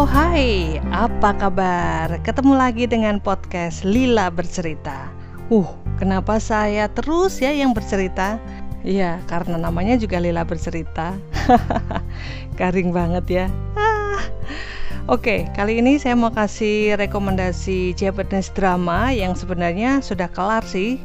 [0.00, 2.24] Hai, apa kabar?
[2.24, 5.12] Ketemu lagi dengan podcast Lila Bercerita.
[5.52, 5.68] Uh,
[6.00, 8.40] kenapa saya terus ya yang bercerita?
[8.80, 11.20] Ya, karena namanya juga Lila Bercerita.
[12.58, 13.46] Garing banget ya.
[13.76, 14.24] Ah.
[15.04, 20.96] Oke, kali ini saya mau kasih rekomendasi Japanese drama yang sebenarnya sudah kelar sih.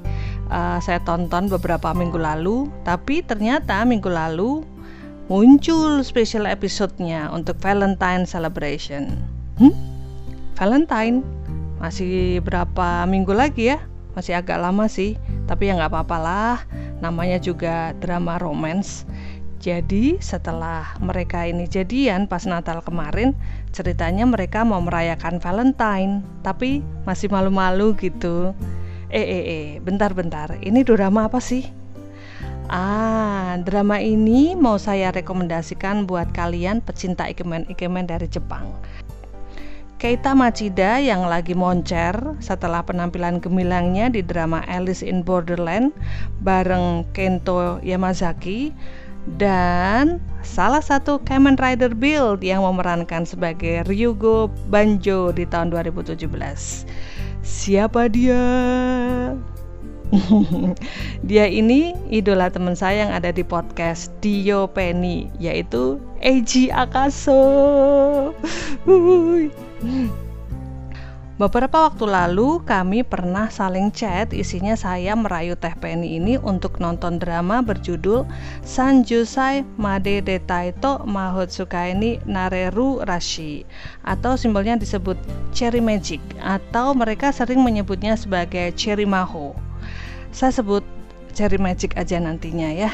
[0.48, 4.64] Uh, saya tonton beberapa minggu lalu, tapi ternyata minggu lalu
[5.26, 9.18] muncul special episode-nya untuk Valentine Celebration.
[9.58, 9.74] Hmm?
[10.54, 11.26] Valentine?
[11.82, 13.82] Masih berapa minggu lagi ya?
[14.14, 15.20] Masih agak lama sih,
[15.50, 16.58] tapi ya nggak apa-apa lah.
[17.02, 19.04] Namanya juga drama romance.
[19.60, 23.34] Jadi setelah mereka ini jadian pas Natal kemarin,
[23.74, 28.54] ceritanya mereka mau merayakan Valentine, tapi masih malu-malu gitu.
[29.10, 31.66] Eh eh eh, bentar-bentar, ini drama apa sih?
[32.66, 38.74] Ah, drama ini mau saya rekomendasikan buat kalian pecinta ikemen-ikemen dari Jepang.
[40.02, 45.94] Keita Machida yang lagi moncer setelah penampilan gemilangnya di drama Alice in Borderland
[46.42, 48.74] bareng Kento Yamazaki
[49.38, 56.28] dan salah satu Kamen Rider Build yang memerankan sebagai Ryugo Banjo di tahun 2017.
[57.46, 58.42] Siapa dia?
[61.30, 67.42] Dia ini idola teman saya yang ada di podcast Dio Penny yaitu Eiji Akaso.
[71.36, 77.20] Beberapa waktu lalu kami pernah saling chat isinya saya merayu Teh Penny ini untuk nonton
[77.20, 78.24] drama berjudul
[78.64, 83.68] Sanjusai Made Detaito Mahotsukaini Nareru Rashi
[84.08, 85.20] atau simbolnya disebut
[85.52, 89.52] Cherry Magic atau mereka sering menyebutnya sebagai Cherry Maho.
[90.36, 90.84] Saya sebut
[91.32, 92.92] Cherry Magic aja nantinya ya.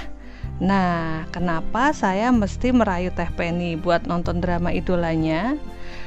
[0.62, 5.58] Nah, kenapa saya mesti merayu Teh Penny buat nonton drama idolanya?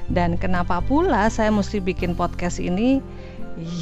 [0.06, 3.02] Dan kenapa pula saya mesti bikin podcast ini?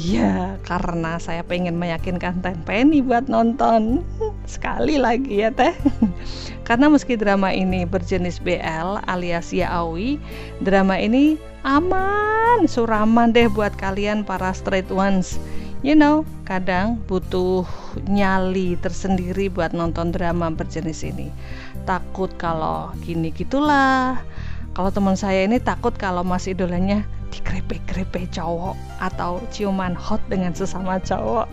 [0.01, 4.01] Ya, karena saya pengen meyakinkan Teh Penny buat nonton
[4.49, 5.77] Sekali lagi ya Teh
[6.67, 10.17] Karena meski drama ini berjenis BL alias yaoi
[10.65, 15.37] Drama ini aman, suraman deh buat kalian para straight ones
[15.83, 17.67] you know, kadang butuh
[18.07, 21.27] nyali tersendiri buat nonton drama berjenis ini.
[21.83, 24.17] Takut kalau gini gitulah.
[24.73, 28.73] Kalau teman saya ini takut kalau mas idolanya dikrepe-krepe cowok
[29.03, 31.45] atau ciuman hot dengan sesama cowok.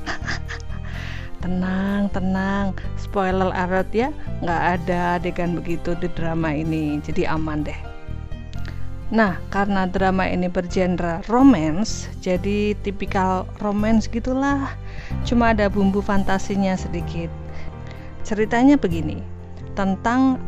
[1.43, 2.73] tenang, tenang.
[2.97, 7.90] Spoiler alert ya, nggak ada adegan begitu di drama ini, jadi aman deh.
[9.11, 14.71] Nah, karena drama ini bergenre romance, jadi tipikal romance gitulah.
[15.27, 17.27] Cuma ada bumbu fantasinya sedikit.
[18.23, 19.19] Ceritanya begini,
[19.75, 20.39] tentang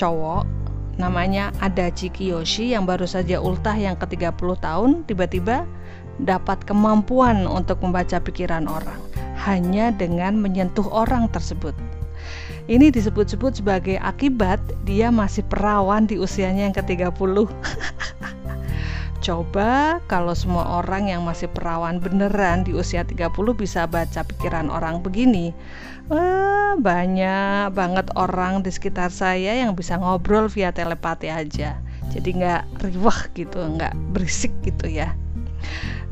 [0.00, 0.48] cowok
[0.96, 5.68] namanya Adachi Kiyoshi yang baru saja ultah yang ke-30 tahun tiba-tiba
[6.20, 9.00] dapat kemampuan untuk membaca pikiran orang
[9.42, 11.74] hanya dengan menyentuh orang tersebut.
[12.70, 17.50] Ini disebut-sebut sebagai akibat dia masih perawan di usianya yang ke-30.
[19.22, 24.98] Coba kalau semua orang yang masih perawan beneran di usia 30 bisa baca pikiran orang
[24.98, 25.54] begini.
[26.10, 31.78] Eh, banyak banget orang di sekitar saya yang bisa ngobrol via telepati aja.
[32.10, 35.14] Jadi nggak riwah gitu, nggak berisik gitu ya.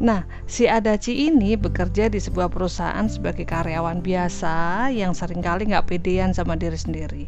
[0.01, 5.93] Nah, si Adachi ini bekerja di sebuah perusahaan sebagai karyawan biasa yang sering kali nggak
[5.93, 7.25] pedean sama diri sendiri.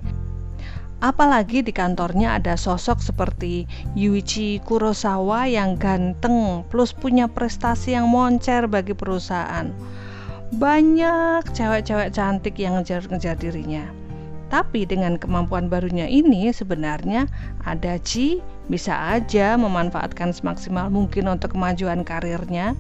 [1.05, 8.65] Apalagi di kantornya ada sosok seperti Yuichi Kurosawa yang ganteng plus punya prestasi yang moncer
[8.71, 9.69] bagi perusahaan.
[10.57, 13.85] Banyak cewek-cewek cantik yang ngejar-ngejar dirinya.
[14.49, 17.29] Tapi dengan kemampuan barunya ini sebenarnya
[17.69, 18.39] Adachi
[18.71, 22.79] bisa aja memanfaatkan semaksimal mungkin untuk kemajuan karirnya.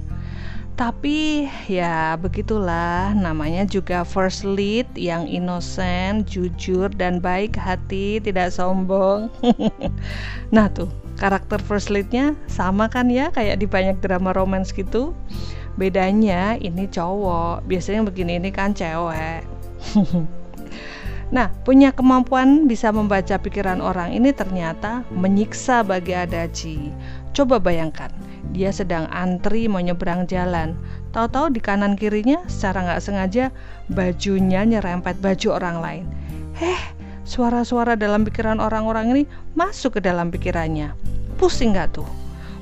[0.72, 9.28] Tapi ya begitulah namanya juga first lead yang innocent, jujur dan baik hati, tidak sombong.
[10.54, 10.88] nah tuh
[11.20, 15.12] karakter first leadnya sama kan ya kayak di banyak drama romance gitu.
[15.76, 19.44] Bedanya ini cowok, biasanya begini ini kan cewek.
[21.32, 26.92] Nah, punya kemampuan bisa membaca pikiran orang ini ternyata menyiksa bagi Adachi.
[27.32, 28.12] Coba bayangkan,
[28.52, 30.76] dia sedang antri mau nyebrang jalan.
[31.16, 33.44] Tahu-tahu di kanan kirinya secara nggak sengaja
[33.88, 36.04] bajunya nyerempet baju orang lain.
[36.52, 36.92] Heh,
[37.24, 39.22] suara-suara dalam pikiran orang-orang ini
[39.56, 40.92] masuk ke dalam pikirannya.
[41.40, 42.08] Pusing nggak tuh?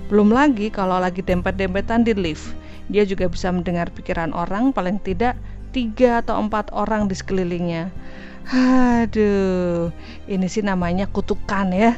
[0.07, 2.55] Belum lagi kalau lagi dempet-dempetan di lift,
[2.87, 5.35] dia juga bisa mendengar pikiran orang paling tidak
[5.75, 7.91] tiga atau empat orang di sekelilingnya.
[8.49, 9.93] Aduh,
[10.25, 11.93] ini sih namanya kutukan ya.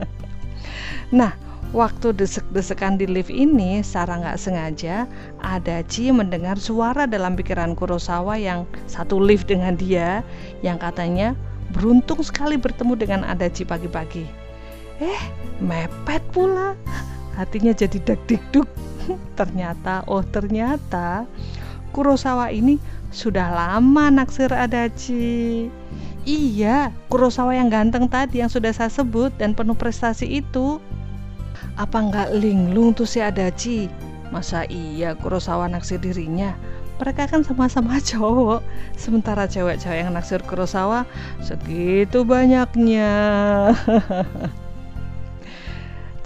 [1.18, 1.32] nah,
[1.70, 5.06] Waktu desek-desekan di lift ini, secara nggak sengaja,
[5.38, 10.26] Adachi mendengar suara dalam pikiran Kurosawa yang satu lift dengan dia,
[10.66, 11.38] yang katanya
[11.70, 14.26] beruntung sekali bertemu dengan Adachi pagi-pagi.
[14.98, 15.22] Eh,
[15.62, 16.74] mepet pula.
[17.38, 18.66] Hatinya jadi dak-dikduk.
[19.38, 21.22] ternyata, oh ternyata,
[21.90, 22.78] Kurosawa ini
[23.10, 25.66] sudah lama naksir Adachi.
[26.22, 30.78] Iya, Kurosawa yang ganteng tadi yang sudah saya sebut dan penuh prestasi itu
[31.80, 33.90] apa nggak linglung tuh si Adachi?
[34.30, 36.54] Masa iya Kurosawa naksir dirinya?
[37.00, 38.60] Mereka kan sama-sama cowok
[38.94, 41.08] Sementara cewek-cewek yang naksir Kurosawa
[41.40, 43.10] Segitu banyaknya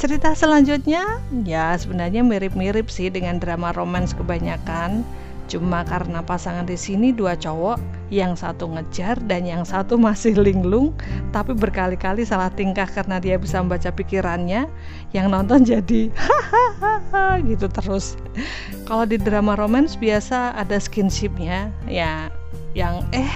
[0.02, 5.06] Cerita selanjutnya Ya sebenarnya mirip-mirip sih dengan drama romans kebanyakan
[5.44, 7.76] Cuma karena pasangan di sini dua cowok,
[8.08, 10.96] yang satu ngejar dan yang satu masih linglung,
[11.36, 14.64] tapi berkali-kali salah tingkah karena dia bisa membaca pikirannya,
[15.12, 18.16] yang nonton jadi hahaha gitu terus.
[18.88, 22.32] Kalau di drama romance biasa ada skinshipnya, ya
[22.72, 23.32] yang eh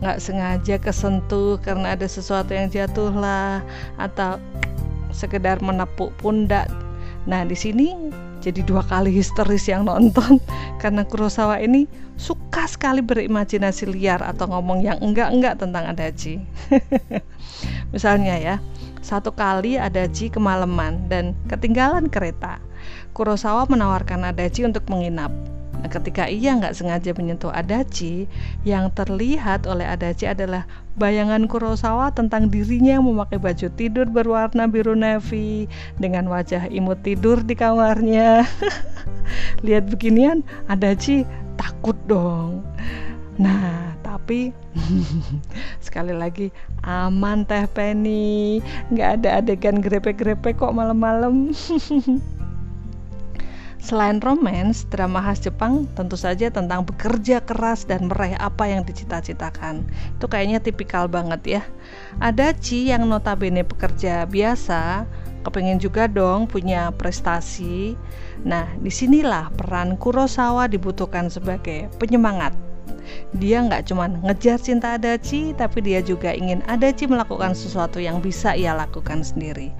[0.00, 3.60] nggak sengaja kesentuh karena ada sesuatu yang jatuh lah
[4.00, 4.40] atau
[5.12, 6.70] sekedar menepuk pundak.
[7.28, 7.92] Nah di sini
[8.40, 10.40] jadi dua kali histeris yang nonton
[10.80, 11.84] karena Kurosawa ini
[12.16, 16.40] suka sekali berimajinasi liar atau ngomong yang enggak-enggak tentang Adachi.
[17.92, 18.56] Misalnya ya,
[19.04, 22.56] satu kali Adachi kemalaman dan ketinggalan kereta.
[23.12, 25.28] Kurosawa menawarkan Adachi untuk menginap.
[25.80, 28.28] Nah, ketika ia nggak sengaja menyentuh Adachi,
[28.68, 30.68] yang terlihat oleh Adachi adalah
[31.00, 35.64] bayangan Kurosawa tentang dirinya yang memakai baju tidur berwarna biru navy
[35.96, 38.44] dengan wajah imut tidur di kamarnya.
[39.64, 41.24] Lihat beginian, Adachi
[41.56, 42.60] takut dong.
[43.40, 44.52] Nah, tapi
[45.84, 46.52] sekali lagi
[46.84, 48.60] aman teh Penny,
[48.92, 51.56] nggak ada adegan grepe-grepe kok malam-malam.
[53.80, 59.88] Selain romans, drama khas Jepang tentu saja tentang bekerja keras dan meraih apa yang dicita-citakan.
[60.20, 61.62] Itu kayaknya tipikal banget ya.
[62.20, 65.08] Ada Ci yang notabene pekerja biasa,
[65.48, 67.96] kepengen juga dong punya prestasi.
[68.44, 72.52] Nah, di sinilah peran Kurosawa dibutuhkan sebagai penyemangat.
[73.32, 78.52] Dia nggak cuma ngejar cinta Adachi, tapi dia juga ingin Adachi melakukan sesuatu yang bisa
[78.52, 79.72] ia lakukan sendiri.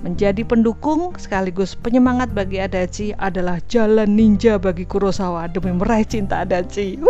[0.00, 6.96] Menjadi pendukung sekaligus penyemangat bagi Adachi adalah jalan ninja bagi Kurosawa demi meraih cinta Adachi.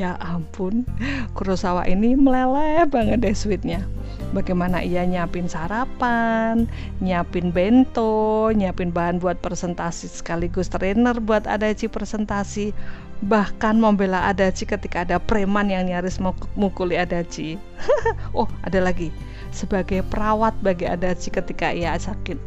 [0.00, 0.88] ya ampun,
[1.36, 3.84] Kurosawa ini meleleh banget deh sweetnya.
[4.32, 6.68] Bagaimana ia nyiapin sarapan,
[7.04, 12.74] nyiapin bento, nyiapin bahan buat presentasi sekaligus trainer buat Adachi presentasi,
[13.22, 17.60] bahkan membela Adachi ketika ada preman yang nyaris mau mukuli Adachi.
[18.36, 19.14] oh, ada lagi
[19.52, 22.38] sebagai perawat bagi Adachi ketika ia sakit.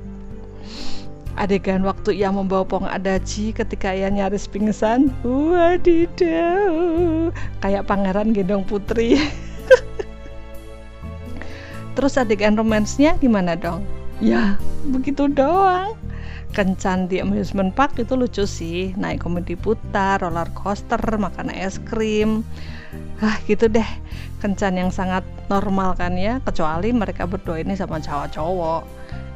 [1.39, 7.31] Adegan waktu ia membawa Pong Adachi ketika ia nyaris pingsan, wadidaw,
[7.63, 9.15] kayak pangeran gendong putri.
[11.95, 13.83] Terus adegan romansnya gimana dong?
[14.19, 14.59] Ya,
[14.91, 15.95] begitu doang.
[16.51, 22.43] Kencan di amusement park itu lucu sih, naik komedi putar, roller coaster, makan es krim.
[23.23, 23.87] Ah, gitu deh.
[24.43, 28.83] Kencan yang sangat normal kan ya kecuali mereka berdua ini sama cowok-cowok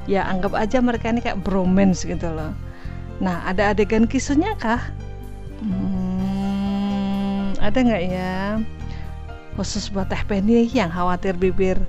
[0.06, 2.54] ya anggap aja mereka ini kayak bromance gitu loh.
[3.22, 4.82] Nah ada adegan kisunya kah?
[5.62, 8.62] Hmm, ada nggak ya?
[9.56, 11.80] Khusus buat teh penny yang khawatir bibir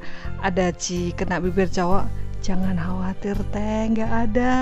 [0.40, 2.06] ada ci kena bibir cowok
[2.46, 4.54] jangan khawatir teh nggak ada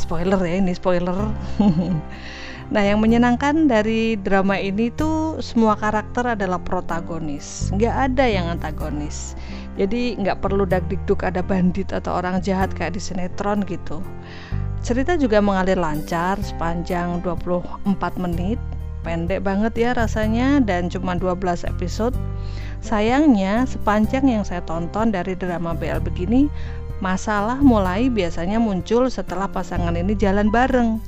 [0.00, 1.28] spoiler ya ini spoiler
[2.66, 9.38] Nah, yang menyenangkan dari drama ini tuh semua karakter adalah protagonis, nggak ada yang antagonis.
[9.78, 14.02] Jadi nggak perlu dagdikduk ada bandit atau orang jahat kayak di sinetron gitu.
[14.82, 17.86] Cerita juga mengalir lancar sepanjang 24
[18.18, 18.58] menit,
[19.06, 22.18] pendek banget ya rasanya dan cuma 12 episode.
[22.84, 26.50] Sayangnya sepanjang yang saya tonton dari drama BL begini,
[27.04, 31.00] masalah mulai biasanya muncul setelah pasangan ini jalan bareng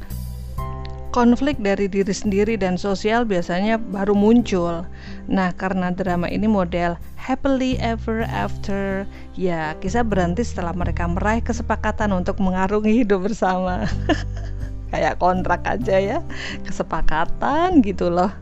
[1.09, 4.85] konflik dari diri sendiri dan sosial biasanya baru muncul.
[5.27, 12.13] Nah, karena drama ini model happily ever after, ya kisah berhenti setelah mereka meraih kesepakatan
[12.13, 13.89] untuk mengarungi hidup bersama.
[14.95, 16.19] Kayak kontrak aja ya,
[16.65, 18.33] kesepakatan gitu loh.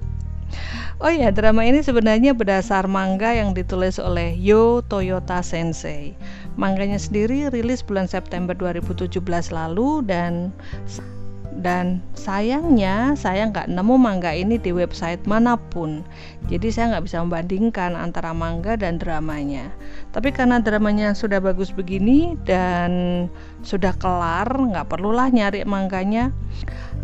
[0.97, 6.17] Oh ya, drama ini sebenarnya berdasar manga yang ditulis oleh Yo Toyota Sensei.
[6.57, 9.21] Mangganya sendiri rilis bulan September 2017
[9.53, 10.57] lalu dan
[11.61, 16.01] dan sayangnya saya nggak nemu manga ini di website mana pun.
[16.49, 19.69] Jadi saya nggak bisa membandingkan antara manga dan dramanya.
[20.17, 23.29] Tapi karena dramanya sudah bagus begini dan
[23.61, 26.33] sudah kelar nggak perlulah nyari manganya.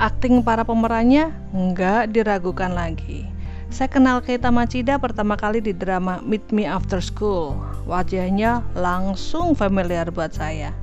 [0.01, 3.42] Akting para pemerannya nggak diragukan lagi
[3.73, 7.57] saya kenal Keita Machida pertama kali di drama Meet Me After School.
[7.89, 10.77] Wajahnya langsung familiar buat saya.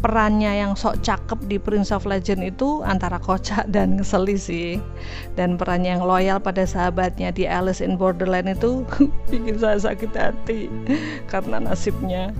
[0.00, 4.80] Perannya yang sok cakep di Prince of Legend itu antara kocak dan ngeselin sih.
[5.36, 8.88] Dan perannya yang loyal pada sahabatnya di Alice in Borderland itu
[9.30, 10.72] bikin saya sakit hati
[11.28, 12.32] karena nasibnya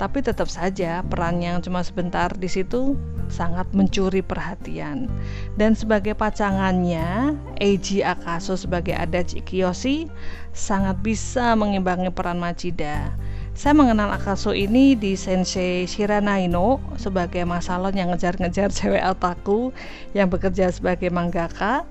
[0.00, 2.96] tapi tetap saja peran yang cuma sebentar di situ
[3.28, 5.12] sangat mencuri perhatian.
[5.60, 10.08] Dan sebagai pacangannya, Eiji Akaso sebagai Adachi Kiyoshi
[10.56, 13.12] sangat bisa mengimbangi peran Machida.
[13.52, 19.68] Saya mengenal Akaso ini di Sensei Shiranaino sebagai masalon yang ngejar-ngejar cewek otaku
[20.16, 21.84] yang bekerja sebagai manggaka.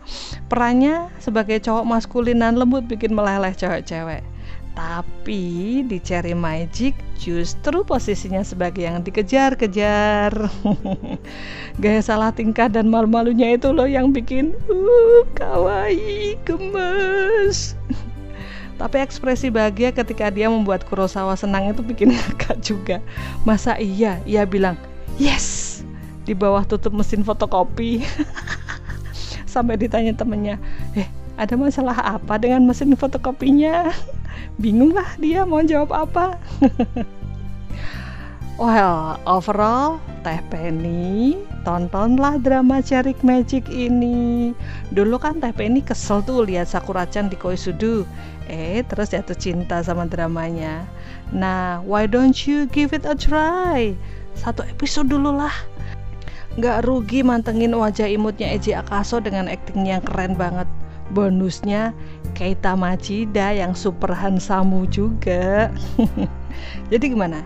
[0.50, 4.26] Perannya sebagai cowok maskulin dan lembut bikin meleleh cewek-cewek.
[4.78, 10.32] Tapi di Cherry Magic justru posisinya sebagai yang dikejar-kejar.
[11.84, 17.76] Gaya salah tingkah dan malu-malunya itu loh yang bikin uh kawaii gemes.
[18.80, 22.98] Tapi ekspresi bahagia ketika dia membuat Kurosawa senang itu bikin ngakak juga.
[23.44, 24.24] Masa iya?
[24.24, 24.80] Ia bilang,
[25.20, 25.80] "Yes!"
[26.24, 28.08] di bawah tutup mesin fotokopi.
[29.52, 30.56] Sampai ditanya temennya,
[30.96, 33.92] "Eh, ada masalah apa dengan mesin fotokopinya?"
[34.60, 36.36] Bingung lah dia mau jawab apa.
[38.60, 44.52] Well, overall, Teh Penny, tontonlah drama Cerik Magic ini.
[44.92, 48.04] Dulu kan Teh Penny kesel tuh lihat Sakura-chan di Koisudu.
[48.52, 50.84] Eh, terus jatuh cinta sama dramanya.
[51.32, 53.96] Nah, why don't you give it a try?
[54.36, 55.56] Satu episode dulu lah.
[56.60, 60.68] Gak rugi mantengin wajah imutnya Eji Akaso dengan akting yang keren banget.
[61.16, 61.96] Bonusnya
[62.40, 65.68] Keita Machida yang super handsome juga.
[66.92, 67.44] Jadi gimana?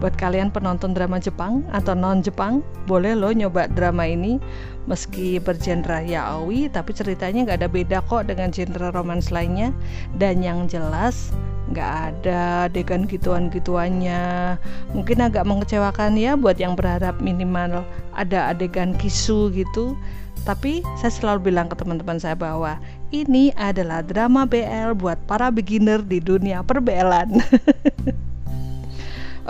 [0.00, 4.40] Buat kalian penonton drama Jepang atau non Jepang, boleh lo nyoba drama ini
[4.88, 9.68] meski bergenre yaoi, tapi ceritanya nggak ada beda kok dengan genre romance lainnya.
[10.16, 11.28] Dan yang jelas
[11.72, 14.54] nggak ada adegan gituan-gituannya.
[14.92, 19.96] Mungkin agak mengecewakan ya buat yang berharap minimal ada adegan kisu gitu.
[20.44, 22.76] Tapi saya selalu bilang ke teman-teman saya bahwa
[23.14, 27.32] ini adalah drama BL buat para beginner di dunia perbelan.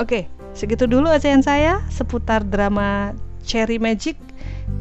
[0.02, 3.17] Oke, Segitu dulu ocehan saya seputar drama
[3.49, 4.21] Cherry Magic.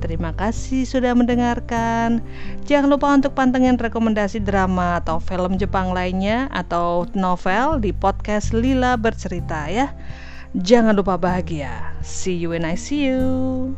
[0.02, 2.26] Terima kasih sudah mendengarkan.
[2.66, 8.98] Jangan lupa untuk pantengin rekomendasi drama atau film Jepang lainnya atau novel di podcast Lila
[8.98, 9.94] Bercerita ya.
[10.58, 11.94] Jangan lupa bahagia.
[12.02, 13.78] See you when I see you.